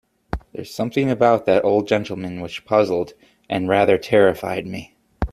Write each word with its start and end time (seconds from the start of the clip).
There 0.51 0.61
was 0.63 0.73
something 0.73 1.11
about 1.11 1.45
the 1.45 1.61
old 1.61 1.87
gentleman 1.87 2.41
which 2.41 2.65
puzzled 2.65 3.13
and 3.47 3.69
rather 3.69 3.99
terrified 3.99 4.65
me. 4.65 4.95